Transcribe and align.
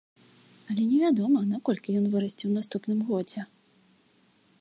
Але 0.73 0.85
невядома, 0.93 1.41
на 1.51 1.57
колькі 1.69 1.95
ён 1.99 2.05
вырасце 2.13 2.39
ў 2.47 2.51
наступным 2.57 2.99
годзе. 3.11 3.41